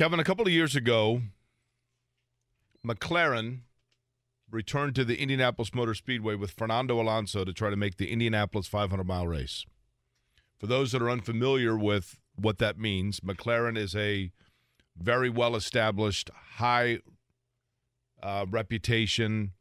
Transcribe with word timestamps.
Kevin, 0.00 0.18
a 0.18 0.24
couple 0.24 0.46
of 0.46 0.50
years 0.50 0.74
ago, 0.74 1.20
McLaren 2.82 3.64
returned 4.50 4.94
to 4.94 5.04
the 5.04 5.20
Indianapolis 5.20 5.74
Motor 5.74 5.92
Speedway 5.92 6.36
with 6.36 6.52
Fernando 6.52 6.98
Alonso 6.98 7.44
to 7.44 7.52
try 7.52 7.68
to 7.68 7.76
make 7.76 7.98
the 7.98 8.10
Indianapolis 8.10 8.66
500 8.66 9.04
mile 9.04 9.28
race. 9.28 9.66
For 10.58 10.66
those 10.66 10.92
that 10.92 11.02
are 11.02 11.10
unfamiliar 11.10 11.76
with 11.76 12.18
what 12.34 12.56
that 12.56 12.78
means, 12.78 13.20
McLaren 13.20 13.76
is 13.76 13.94
a 13.94 14.32
very 14.96 15.28
well 15.28 15.54
established, 15.54 16.30
high 16.54 17.00
uh, 18.22 18.46
reputation, 18.48 19.52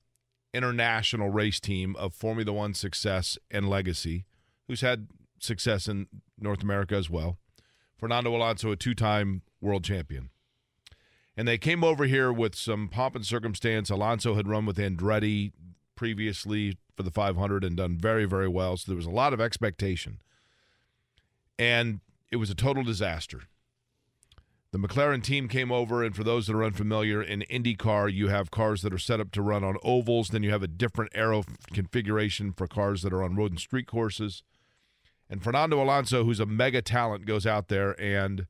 international 0.54 1.30
race 1.32 1.60
team 1.60 1.98
of 1.98 2.14
Formula 2.14 2.54
One 2.54 2.74
success 2.74 3.38
and 3.52 3.70
legacy, 3.70 4.24
who's 4.70 4.80
had 4.80 5.10
success 5.42 5.90
in 5.90 6.08
North 6.40 6.64
America 6.64 6.96
as 6.96 7.10
well. 7.10 7.38
Fernando 7.98 8.34
Alonso, 8.34 8.72
a 8.72 8.78
two 8.78 8.96
time 8.96 9.42
world 9.62 9.84
champion. 9.84 10.30
And 11.36 11.48
they 11.48 11.58
came 11.58 11.84
over 11.84 12.06
here 12.06 12.34
with 12.34 12.56
some 12.56 12.90
pomp 12.90 13.16
and 13.16 13.26
circumstance. 13.26 13.90
Alonso 13.90 14.36
had 14.36 14.48
run 14.48 14.66
with 14.66 14.78
Andretti 14.78 15.52
previously 15.96 16.78
for 16.96 17.04
the 17.04 17.12
500 17.12 17.64
and 17.64 17.78
done 17.78 17.98
very, 17.98 18.26
very 18.26 18.48
well. 18.48 18.76
So 18.76 18.92
there 18.92 18.98
was 18.98 19.06
a 19.06 19.12
lot 19.12 19.34
of 19.34 19.40
expectation. 19.40 20.20
And 21.58 22.02
it 22.32 22.38
was 22.38 22.50
a 22.50 22.56
total 22.56 22.84
disaster. 22.84 23.44
The 24.72 24.78
McLaren 24.78 25.24
team 25.24 25.48
came 25.48 25.72
over, 25.72 26.04
and 26.04 26.16
for 26.16 26.24
those 26.24 26.46
that 26.46 26.56
are 26.56 26.64
unfamiliar, 26.64 27.24
in 27.24 27.42
IndyCar, 27.50 28.14
you 28.14 28.28
have 28.28 28.52
cars 28.52 28.84
that 28.84 28.94
are 28.94 29.00
set 29.00 29.20
up 29.20 29.32
to 29.32 29.42
run 29.42 29.64
on 29.64 29.78
ovals. 29.82 30.28
Then 30.28 30.44
you 30.44 30.52
have 30.52 30.62
a 30.62 30.68
different 30.68 31.12
aero 31.16 31.44
configuration 31.74 32.54
for 32.54 32.68
cars 32.68 33.02
that 33.02 33.12
are 33.12 33.24
on 33.24 33.36
road 33.36 33.52
and 33.52 33.60
street 33.60 33.88
courses. 33.88 34.44
And 35.28 35.44
Fernando 35.44 35.82
Alonso, 35.82 36.24
who's 36.24 36.40
a 36.40 36.46
mega 36.46 36.82
talent, 36.82 37.26
goes 37.26 37.48
out 37.48 37.68
there 37.68 38.00
and 38.00 38.46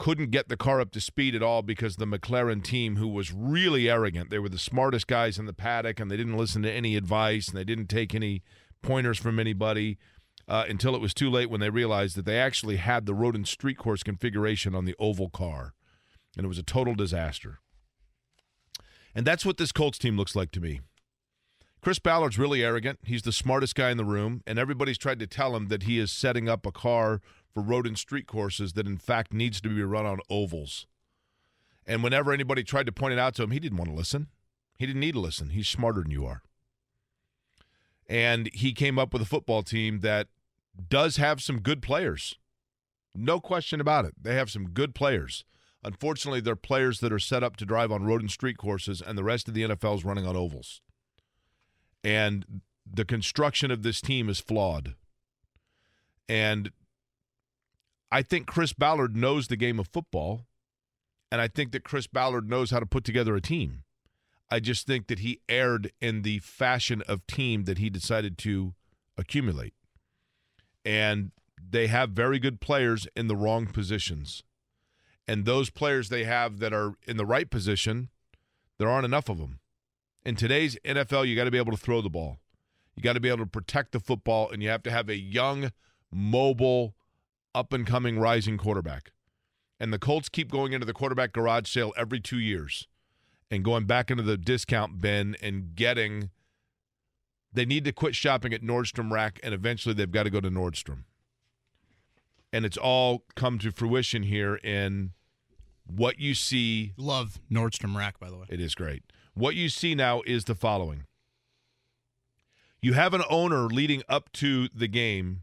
couldn't 0.00 0.30
get 0.30 0.48
the 0.48 0.56
car 0.56 0.80
up 0.80 0.90
to 0.92 1.00
speed 1.00 1.34
at 1.34 1.42
all 1.42 1.60
because 1.60 1.96
the 1.96 2.06
McLaren 2.06 2.64
team, 2.64 2.96
who 2.96 3.06
was 3.06 3.32
really 3.32 3.88
arrogant, 3.88 4.30
they 4.30 4.38
were 4.38 4.48
the 4.48 4.58
smartest 4.58 5.06
guys 5.06 5.38
in 5.38 5.44
the 5.44 5.52
paddock, 5.52 6.00
and 6.00 6.10
they 6.10 6.16
didn't 6.16 6.38
listen 6.38 6.62
to 6.62 6.72
any 6.72 6.96
advice, 6.96 7.48
and 7.48 7.56
they 7.58 7.64
didn't 7.64 7.88
take 7.88 8.14
any 8.14 8.42
pointers 8.82 9.18
from 9.18 9.38
anybody 9.38 9.98
uh, 10.48 10.64
until 10.66 10.94
it 10.94 11.02
was 11.02 11.12
too 11.12 11.28
late 11.28 11.50
when 11.50 11.60
they 11.60 11.68
realized 11.68 12.16
that 12.16 12.24
they 12.24 12.38
actually 12.38 12.76
had 12.76 13.04
the 13.04 13.12
road 13.12 13.36
and 13.36 13.46
street 13.46 13.76
course 13.76 14.02
configuration 14.02 14.74
on 14.74 14.86
the 14.86 14.96
oval 14.98 15.28
car. 15.28 15.74
And 16.34 16.46
it 16.46 16.48
was 16.48 16.58
a 16.58 16.62
total 16.62 16.94
disaster. 16.94 17.60
And 19.14 19.26
that's 19.26 19.44
what 19.44 19.58
this 19.58 19.70
Colts 19.70 19.98
team 19.98 20.16
looks 20.16 20.34
like 20.34 20.50
to 20.52 20.60
me. 20.60 20.80
Chris 21.82 21.98
Ballard's 21.98 22.38
really 22.38 22.64
arrogant. 22.64 23.00
He's 23.04 23.22
the 23.22 23.32
smartest 23.32 23.74
guy 23.74 23.90
in 23.90 23.98
the 23.98 24.04
room, 24.04 24.42
and 24.46 24.58
everybody's 24.58 24.98
tried 24.98 25.18
to 25.18 25.26
tell 25.26 25.54
him 25.54 25.68
that 25.68 25.82
he 25.82 25.98
is 25.98 26.10
setting 26.10 26.48
up 26.48 26.64
a 26.64 26.72
car 26.72 27.20
for 27.52 27.62
road 27.62 27.86
and 27.86 27.98
street 27.98 28.26
courses 28.26 28.74
that, 28.74 28.86
in 28.86 28.98
fact, 28.98 29.32
needs 29.32 29.60
to 29.60 29.68
be 29.68 29.82
run 29.82 30.06
on 30.06 30.20
ovals. 30.28 30.86
And 31.86 32.02
whenever 32.02 32.32
anybody 32.32 32.62
tried 32.62 32.86
to 32.86 32.92
point 32.92 33.12
it 33.12 33.18
out 33.18 33.34
to 33.36 33.42
him, 33.42 33.50
he 33.50 33.58
didn't 33.58 33.78
want 33.78 33.90
to 33.90 33.96
listen. 33.96 34.28
He 34.78 34.86
didn't 34.86 35.00
need 35.00 35.14
to 35.14 35.20
listen. 35.20 35.50
He's 35.50 35.68
smarter 35.68 36.02
than 36.02 36.10
you 36.10 36.24
are. 36.26 36.42
And 38.08 38.48
he 38.52 38.72
came 38.72 38.98
up 38.98 39.12
with 39.12 39.22
a 39.22 39.26
football 39.26 39.62
team 39.62 40.00
that 40.00 40.28
does 40.88 41.16
have 41.16 41.42
some 41.42 41.60
good 41.60 41.82
players. 41.82 42.36
No 43.14 43.40
question 43.40 43.80
about 43.80 44.04
it. 44.04 44.14
They 44.20 44.34
have 44.34 44.50
some 44.50 44.70
good 44.70 44.94
players. 44.94 45.44
Unfortunately, 45.82 46.40
they're 46.40 46.56
players 46.56 47.00
that 47.00 47.12
are 47.12 47.18
set 47.18 47.42
up 47.42 47.56
to 47.56 47.64
drive 47.64 47.90
on 47.90 48.04
road 48.04 48.20
and 48.20 48.30
street 48.30 48.58
courses, 48.58 49.00
and 49.00 49.16
the 49.16 49.24
rest 49.24 49.48
of 49.48 49.54
the 49.54 49.62
NFL 49.62 49.96
is 49.96 50.04
running 50.04 50.26
on 50.26 50.36
ovals. 50.36 50.80
And 52.04 52.62
the 52.90 53.04
construction 53.04 53.70
of 53.70 53.82
this 53.82 54.00
team 54.00 54.28
is 54.28 54.40
flawed. 54.40 54.94
And 56.28 56.70
I 58.12 58.22
think 58.22 58.46
Chris 58.46 58.72
Ballard 58.72 59.16
knows 59.16 59.46
the 59.46 59.56
game 59.56 59.78
of 59.78 59.88
football, 59.88 60.46
and 61.30 61.40
I 61.40 61.48
think 61.48 61.72
that 61.72 61.84
Chris 61.84 62.06
Ballard 62.06 62.48
knows 62.48 62.70
how 62.70 62.80
to 62.80 62.86
put 62.86 63.04
together 63.04 63.36
a 63.36 63.40
team. 63.40 63.84
I 64.50 64.58
just 64.58 64.86
think 64.86 65.06
that 65.06 65.20
he 65.20 65.40
erred 65.48 65.92
in 66.00 66.22
the 66.22 66.40
fashion 66.40 67.02
of 67.06 67.26
team 67.26 67.64
that 67.64 67.78
he 67.78 67.88
decided 67.88 68.36
to 68.38 68.74
accumulate 69.16 69.74
and 70.84 71.32
they 71.70 71.86
have 71.86 72.10
very 72.10 72.38
good 72.38 72.60
players 72.60 73.06
in 73.14 73.28
the 73.28 73.36
wrong 73.36 73.66
positions. 73.66 74.42
And 75.28 75.44
those 75.44 75.70
players 75.70 76.08
they 76.08 76.24
have 76.24 76.58
that 76.58 76.72
are 76.72 76.94
in 77.06 77.16
the 77.16 77.26
right 77.26 77.48
position, 77.48 78.08
there 78.78 78.88
aren't 78.88 79.04
enough 79.04 79.28
of 79.28 79.38
them. 79.38 79.60
In 80.24 80.36
today's 80.36 80.76
NFL, 80.84 81.26
you 81.26 81.36
got 81.36 81.44
to 81.44 81.50
be 81.50 81.58
able 81.58 81.72
to 81.72 81.78
throw 81.78 82.00
the 82.00 82.10
ball. 82.10 82.38
You 82.96 83.02
got 83.02 83.12
to 83.12 83.20
be 83.20 83.28
able 83.28 83.44
to 83.44 83.46
protect 83.46 83.92
the 83.92 84.00
football, 84.00 84.50
and 84.50 84.62
you 84.62 84.68
have 84.68 84.82
to 84.82 84.90
have 84.90 85.08
a 85.08 85.16
young, 85.16 85.70
mobile, 86.12 86.94
up 87.54 87.72
and 87.72 87.86
coming, 87.86 88.18
rising 88.18 88.58
quarterback. 88.58 89.12
And 89.78 89.92
the 89.92 89.98
Colts 89.98 90.28
keep 90.28 90.50
going 90.50 90.72
into 90.72 90.86
the 90.86 90.92
quarterback 90.92 91.32
garage 91.32 91.68
sale 91.68 91.92
every 91.96 92.20
two 92.20 92.38
years 92.38 92.86
and 93.50 93.64
going 93.64 93.84
back 93.84 94.10
into 94.10 94.22
the 94.22 94.36
discount 94.36 95.00
bin 95.00 95.36
and 95.42 95.74
getting 95.74 96.30
they 97.52 97.64
need 97.64 97.84
to 97.84 97.92
quit 97.92 98.14
shopping 98.14 98.54
at 98.54 98.62
Nordstrom 98.62 99.10
Rack, 99.10 99.40
and 99.42 99.52
eventually 99.52 99.92
they've 99.92 100.10
got 100.10 100.22
to 100.22 100.30
go 100.30 100.40
to 100.40 100.50
Nordstrom. 100.50 101.04
And 102.52 102.64
it's 102.64 102.76
all 102.76 103.24
come 103.34 103.58
to 103.58 103.72
fruition 103.72 104.22
here 104.22 104.56
in 104.56 105.10
what 105.86 106.20
you 106.20 106.34
see. 106.34 106.92
Love 106.96 107.40
Nordstrom 107.50 107.96
Rack, 107.96 108.20
by 108.20 108.30
the 108.30 108.36
way. 108.36 108.46
It 108.48 108.60
is 108.60 108.74
great. 108.74 109.02
What 109.34 109.54
you 109.54 109.68
see 109.68 109.94
now 109.94 110.22
is 110.26 110.44
the 110.44 110.54
following 110.54 111.04
you 112.82 112.94
have 112.94 113.12
an 113.12 113.22
owner 113.28 113.66
leading 113.66 114.02
up 114.08 114.32
to 114.32 114.68
the 114.74 114.88
game 114.88 115.42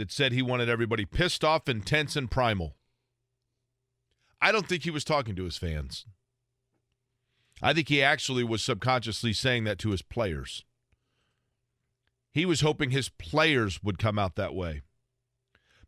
that 0.00 0.10
said 0.10 0.32
he 0.32 0.40
wanted 0.40 0.70
everybody 0.70 1.04
pissed 1.04 1.44
off, 1.44 1.68
intense, 1.68 2.16
and 2.16 2.30
primal. 2.30 2.74
I 4.40 4.50
don't 4.50 4.66
think 4.66 4.84
he 4.84 4.90
was 4.90 5.04
talking 5.04 5.36
to 5.36 5.44
his 5.44 5.58
fans. 5.58 6.06
I 7.60 7.74
think 7.74 7.90
he 7.90 8.02
actually 8.02 8.42
was 8.42 8.62
subconsciously 8.62 9.34
saying 9.34 9.64
that 9.64 9.78
to 9.80 9.90
his 9.90 10.00
players. 10.00 10.64
He 12.32 12.46
was 12.46 12.62
hoping 12.62 12.90
his 12.90 13.10
players 13.10 13.82
would 13.82 13.98
come 13.98 14.18
out 14.18 14.36
that 14.36 14.54
way. 14.54 14.80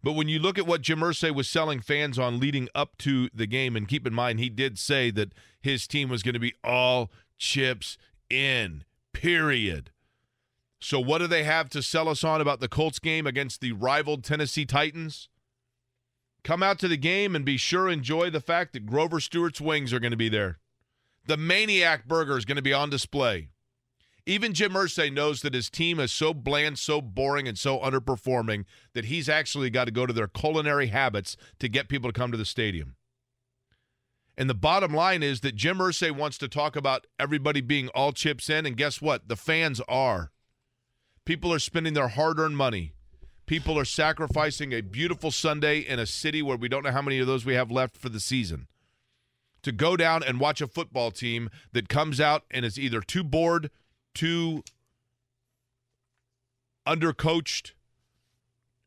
But 0.03 0.13
when 0.13 0.29
you 0.29 0.39
look 0.39 0.59
at 0.59 0.67
what 0.67 0.83
Jim 0.83 1.01
Irsay 1.01 1.35
was 1.35 1.49
selling 1.49 1.81
fans 1.81 2.19
on 2.19 2.39
leading 2.39 2.69
up 2.75 2.99
to 2.99 3.31
the 3.33 3.47
game, 3.47 3.77
and 3.77 3.89
keep 3.89 4.07
in 4.07 4.13
mind, 4.13 4.41
he 4.41 4.51
did 4.51 4.79
say 4.79 5.11
that 5.13 5.33
his 5.63 5.87
team 5.87 6.11
was 6.11 6.23
going 6.23 6.35
to 6.35 6.39
be 6.39 6.53
all 6.63 7.11
chips 7.39 7.97
in, 8.29 8.85
period. 9.15 9.91
So, 10.83 10.99
what 10.99 11.19
do 11.19 11.29
they 11.29 11.45
have 11.45 11.69
to 11.71 11.83
sell 11.83 12.09
us 12.09 12.25
on 12.25 12.41
about 12.41 12.59
the 12.59 12.67
Colts 12.67 12.99
game 12.99 13.25
against 13.25 13.61
the 13.61 13.71
rivaled 13.71 14.25
Tennessee 14.25 14.67
Titans? 14.67 15.29
Come 16.43 16.61
out 16.61 16.81
to 16.81 16.89
the 16.89 16.97
game 16.97 17.37
and 17.37 17.45
be 17.45 17.57
sure 17.57 17.89
enjoy 17.89 18.31
the 18.31 18.41
fact 18.41 18.73
that 18.73 18.85
Grover 18.85 19.21
Stewart's 19.21 19.61
wings 19.61 19.93
are 19.93 20.01
going 20.01 20.11
to 20.11 20.17
be 20.17 20.29
there. 20.29 20.59
The 21.25 21.37
Maniac 21.37 22.09
Burger 22.09 22.37
is 22.37 22.45
going 22.45 22.57
to 22.57 22.63
be 22.63 22.73
on 22.73 22.91
display. 22.91 23.51
Even 24.27 24.55
Jim 24.55 24.73
Irsay 24.73 25.13
knows 25.13 25.43
that 25.43 25.55
his 25.55 25.71
team 25.71 26.01
is 26.01 26.11
so 26.11 26.35
bland, 26.35 26.81
so 26.81 27.01
boring, 27.01 27.47
and 27.47 27.57
so 27.57 27.79
underperforming 27.79 28.65
that 28.93 29.05
he's 29.05 29.29
actually 29.29 29.71
got 29.71 29.85
to 29.85 29.93
go 29.93 30.05
to 30.05 30.13
their 30.13 30.27
culinary 30.27 30.89
habits 30.89 31.37
to 31.61 31.69
get 31.69 31.89
people 31.89 32.11
to 32.11 32.19
come 32.19 32.33
to 32.33 32.39
the 32.39 32.45
stadium. 32.45 32.97
And 34.37 34.51
the 34.51 34.55
bottom 34.55 34.93
line 34.93 35.23
is 35.23 35.43
that 35.43 35.55
Jim 35.55 35.79
Irsay 35.79 36.11
wants 36.11 36.39
to 36.39 36.49
talk 36.49 36.75
about 36.75 37.07
everybody 37.21 37.61
being 37.61 37.87
all 37.91 38.11
chips 38.11 38.51
in, 38.51 38.67
and 38.67 38.77
guess 38.77 39.01
what? 39.01 39.29
The 39.29 39.37
fans 39.37 39.81
are. 39.89 40.33
People 41.25 41.53
are 41.53 41.59
spending 41.59 41.95
their 41.95 42.09
hard-earned 42.09 42.57
money. 42.57 42.93
People 43.47 43.79
are 43.79 43.85
sacrificing 43.85 44.73
a 44.73 44.81
beautiful 44.81 45.31
Sunday 45.31 45.79
in 45.79 45.99
a 45.99 46.07
city 46.07 46.43
where 46.43 46.57
we 46.57 46.69
don't 46.69 46.85
know 46.85 46.93
how 46.93 47.03
many 47.03 47.19
of 47.19 47.27
those 47.27 47.45
we 47.45 47.55
have 47.55 47.71
left 47.71 47.97
for 47.97 48.09
the 48.09 48.21
season 48.21 48.67
to 49.63 49.73
go 49.73 49.97
down 49.97 50.23
and 50.23 50.41
watch 50.41 50.61
a 50.61 50.67
football 50.67 51.11
team 51.11 51.49
that 51.73 51.89
comes 51.89 52.21
out 52.21 52.45
and 52.51 52.65
is 52.65 52.79
either 52.79 53.01
too 53.01 53.23
bored, 53.23 53.71
too 54.15 54.63
undercoached 56.87 57.73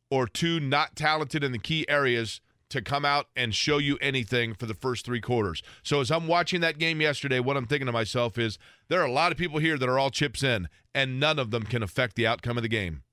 or 0.10 0.28
too 0.28 0.60
not 0.60 0.96
talented 0.96 1.44
in 1.44 1.52
the 1.52 1.60
key 1.60 1.86
areas 1.88 2.42
to 2.76 2.82
come 2.82 3.06
out 3.06 3.28
and 3.36 3.56
show 3.56 3.78
you 3.78 3.98
anything 4.02 4.54
for 4.54 4.66
the 4.66 4.74
first 4.74 5.06
three 5.06 5.22
quarters. 5.22 5.64
So 5.82 6.02
as 6.02 6.12
I'm 6.12 6.28
watching 6.28 6.60
that 6.62 6.78
game 6.78 7.00
yesterday, 7.00 7.40
what 7.40 7.56
I'm 7.56 7.66
thinking 7.66 7.86
to 7.86 7.94
myself 7.94 8.38
is 8.38 8.60
there 8.90 9.02
are 9.02 9.08
a 9.08 9.12
lot 9.12 9.32
of 9.32 9.38
people 9.38 9.60
here 9.60 9.78
that 9.78 9.88
are 9.88 9.98
all 9.98 10.10
chips 10.10 10.44
in, 10.44 10.68
and 10.94 11.20
none 11.20 11.40
of 11.40 11.52
them 11.52 11.64
can 11.64 11.82
affect 11.82 12.16
the 12.16 12.28
outcome 12.28 12.58
of 12.58 12.64
the 12.64 12.70
game. 12.70 13.04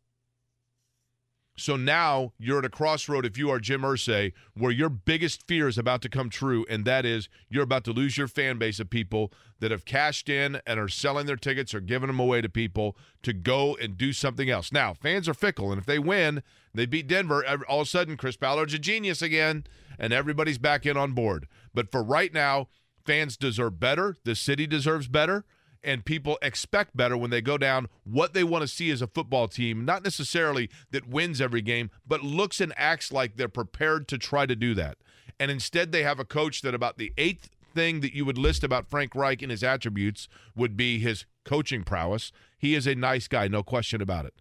So 1.63 1.77
now 1.77 2.33
you're 2.39 2.59
at 2.59 2.65
a 2.65 2.69
crossroad 2.69 3.25
if 3.25 3.39
you 3.39 3.49
are 3.51 3.61
Jim 3.61 3.83
Irsay, 3.83 4.33
where 4.55 4.73
your 4.73 4.89
biggest 4.89 5.47
fear 5.47 5.69
is 5.69 5.79
about 5.79 6.03
to 6.03 6.09
come 6.09 6.29
true, 6.29 6.67
and 6.69 6.85
that 6.87 7.07
is 7.07 7.29
you're 7.49 7.63
about 7.63 7.85
to 7.85 7.93
lose 7.93 8.19
your 8.19 8.27
fan 8.27 8.59
base 8.59 8.81
of 8.81 8.91
people 8.91 9.33
that 9.61 9.71
have 9.71 9.85
cashed 9.85 10.29
in 10.29 10.61
and 10.67 10.81
are 10.81 10.89
selling 10.89 11.27
their 11.27 11.37
tickets 11.37 11.73
or 11.73 11.79
giving 11.79 12.09
them 12.09 12.19
away 12.19 12.41
to 12.41 12.49
people 12.49 12.97
to 13.23 13.33
go 13.33 13.77
and 13.77 13.97
do 13.97 14.13
something 14.13 14.51
else. 14.51 14.73
Now, 14.73 14.93
fans 14.93 15.29
are 15.29 15.35
fickle, 15.35 15.71
and 15.71 15.79
if 15.79 15.87
they 15.87 16.01
win, 16.01 16.43
they 16.75 16.85
beat 16.85 17.07
Denver, 17.07 17.47
all 17.69 17.83
of 17.83 17.87
a 17.87 17.91
sudden 17.91 18.17
Chris 18.17 18.37
Ballard's 18.37 18.75
a 18.75 18.79
genius 18.81 19.23
again, 19.23 19.63
and 20.01 20.13
everybody's 20.13 20.59
back 20.59 20.85
in 20.85 20.97
on 20.97 21.13
board. 21.13 21.47
But 21.73 21.93
for 21.93 22.03
right 22.03 22.35
now, 22.35 22.71
fans 23.07 23.37
deserve 23.37 23.79
better. 23.79 24.17
The 24.25 24.35
city 24.35 24.67
deserves 24.67 25.07
better 25.07 25.45
and 25.85 26.05
people 26.05 26.39
expect 26.43 26.97
better 26.97 27.17
when 27.17 27.31
they 27.31 27.41
go 27.41 27.59
down 27.59 27.89
what 28.05 28.35
they 28.35 28.45
want 28.45 28.63
to 28.63 28.69
see 28.69 28.91
as 28.91 29.03
a 29.03 29.07
football 29.07 29.49
team, 29.49 29.85
not 29.85 30.05
necessarily 30.05 30.71
that 30.91 31.09
wins 31.09 31.41
every 31.41 31.63
game, 31.63 31.91
but 32.07 32.23
looks 32.23 32.61
and 32.61 32.73
acts 32.77 33.13
like 33.13 33.37
they're 33.37 33.49
prepared 33.49 34.07
to 34.09 34.19
try 34.19 34.47
to 34.47 34.57
do 34.57 34.75
that. 34.75 34.99
And 35.41 35.51
instead, 35.51 35.93
they 35.93 36.03
have 36.03 36.21
a 36.21 36.25
coach 36.25 36.63
that 36.63 36.75
about 36.75 36.99
the 36.99 37.13
eighth 37.19 37.51
thing 37.75 38.01
that 38.01 38.15
you 38.15 38.25
would 38.25 38.39
list 38.39 38.63
about 38.63 38.89
Frank 38.89 39.15
Reich 39.15 39.43
and 39.43 39.51
his 39.51 39.65
attributes 39.65 40.29
would 40.55 40.77
be 40.77 40.99
his 40.99 41.25
coaching 41.45 41.83
prowess. 41.83 42.33
He 42.59 42.75
is 42.75 42.87
a 42.87 42.95
nice 42.95 43.29
guy, 43.29 43.49
no 43.49 43.63
question 43.63 44.01
about 44.01 44.27
it. 44.27 44.35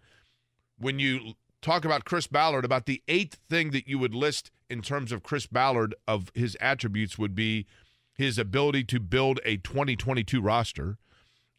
When 0.78 0.98
you 0.98 1.34
talk 1.60 1.84
about 1.84 2.04
Chris 2.04 2.26
Ballard, 2.26 2.64
about 2.64 2.86
the 2.86 3.02
eighth 3.08 3.38
thing 3.48 3.70
that 3.70 3.88
you 3.88 3.98
would 3.98 4.14
list 4.14 4.50
in 4.68 4.82
terms 4.82 5.12
of 5.12 5.22
Chris 5.22 5.46
Ballard 5.46 5.94
of 6.06 6.30
his 6.34 6.56
attributes 6.60 7.18
would 7.18 7.34
be 7.34 7.66
his 8.14 8.38
ability 8.38 8.84
to 8.84 9.00
build 9.00 9.40
a 9.44 9.56
2022 9.58 10.40
roster. 10.40 10.98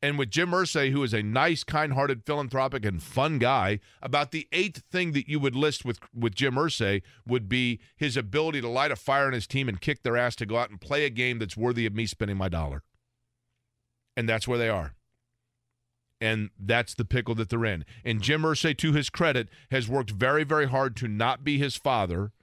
And 0.03 0.19
with 0.19 0.31
Jim 0.31 0.51
Irsay, 0.51 0.91
who 0.91 1.01
is 1.03 1.13
a 1.13 1.23
nice, 1.23 1.63
kind-hearted, 1.63 2.25
philanthropic, 2.25 2.83
and 2.83 3.01
fun 3.01 3.39
guy, 3.39 3.79
about 4.01 4.31
the 4.31 4.49
eighth 4.51 4.83
thing 4.91 5.13
that 5.13 5.29
you 5.29 5.39
would 5.39 5.55
list 5.55 5.85
with 5.85 5.97
with 6.13 6.35
Jim 6.35 6.55
Irsay 6.55 7.01
would 7.25 7.47
be 7.47 7.79
his 7.95 8.17
ability 8.17 8.59
to 8.59 8.67
light 8.67 8.91
a 8.91 8.97
fire 8.97 9.29
in 9.29 9.33
his 9.33 9.47
team 9.47 9.69
and 9.69 9.79
kick 9.79 10.03
their 10.03 10.17
ass 10.17 10.35
to 10.35 10.45
go 10.45 10.57
out 10.57 10.69
and 10.69 10.81
play 10.81 11.05
a 11.05 11.09
game 11.09 11.39
that's 11.39 11.55
worthy 11.55 11.85
of 11.85 11.95
me 11.95 12.05
spending 12.05 12.35
my 12.35 12.49
dollar. 12.49 12.83
And 14.17 14.27
that's 14.27 14.45
where 14.45 14.57
they 14.57 14.67
are. 14.67 14.93
And 16.19 16.49
that's 16.59 16.93
the 16.93 17.05
pickle 17.05 17.35
that 17.35 17.47
they're 17.47 17.63
in. 17.63 17.85
And 18.03 18.21
Jim 18.21 18.41
Irsay, 18.41 18.77
to 18.79 18.91
his 18.91 19.09
credit, 19.09 19.47
has 19.71 19.87
worked 19.87 20.11
very, 20.11 20.43
very 20.43 20.67
hard 20.67 20.97
to 20.97 21.07
not 21.07 21.45
be 21.45 21.57
his 21.57 21.77
father 21.77 22.33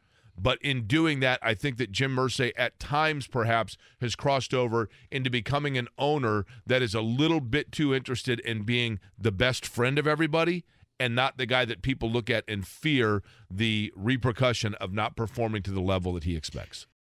but 0.42 0.58
in 0.62 0.86
doing 0.86 1.20
that, 1.20 1.38
I 1.42 1.54
think 1.54 1.76
that 1.78 1.92
Jim 1.92 2.16
Irsay 2.16 2.52
at 2.56 2.78
times 2.78 3.26
perhaps 3.26 3.76
has 4.00 4.16
crossed 4.16 4.54
over 4.54 4.88
into 5.10 5.28
becoming 5.28 5.76
an 5.76 5.88
owner 5.98 6.46
that 6.66 6.80
is 6.82 6.94
a 6.94 7.02
little 7.02 7.40
bit 7.40 7.70
too 7.72 7.94
interested 7.94 8.40
in 8.40 8.62
being 8.62 9.00
the 9.18 9.32
best 9.32 9.66
friend 9.66 9.98
of 9.98 10.06
everybody 10.06 10.64
and 10.98 11.14
not 11.14 11.36
the 11.36 11.46
guy 11.46 11.64
that 11.64 11.82
people 11.82 12.10
look 12.10 12.30
at 12.30 12.44
and 12.48 12.66
fear 12.66 13.22
the 13.50 13.92
repercussion 13.94 14.74
of 14.74 14.92
not 14.92 15.16
performing 15.16 15.62
to 15.62 15.70
the 15.70 15.80
level 15.80 16.14
that 16.14 16.24
he 16.24 16.36
expects. 16.36 16.86